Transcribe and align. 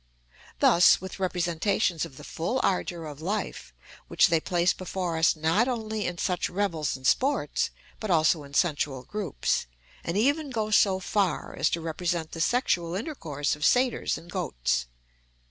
thus 0.61 0.99
with 0.99 1.19
representations 1.19 2.05
of 2.05 2.17
the 2.17 2.23
full 2.23 2.59
ardour 2.63 3.05
of 3.05 3.21
life, 3.21 3.71
which 4.07 4.29
they 4.29 4.39
place 4.39 4.73
before 4.73 5.15
us 5.15 5.35
not 5.35 5.67
only 5.67 6.07
in 6.07 6.17
such 6.17 6.49
revels 6.49 6.97
and 6.97 7.05
sports, 7.05 7.69
but 7.99 8.09
also 8.09 8.41
in 8.43 8.55
sensual 8.55 9.03
groups, 9.03 9.67
and 10.03 10.17
even 10.17 10.49
go 10.49 10.71
so 10.71 10.99
far 10.99 11.55
as 11.55 11.69
to 11.69 11.79
represent 11.79 12.31
the 12.31 12.41
sexual 12.41 12.95
intercourse 12.95 13.55
of 13.55 13.63
satyrs 13.63 14.17
and 14.17 14.31
goats. 14.31 14.87